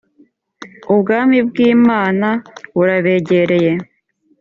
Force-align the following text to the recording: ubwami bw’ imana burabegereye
ubwami 0.93 1.37
bw’ 1.47 1.55
imana 1.73 2.27
burabegereye 2.75 3.71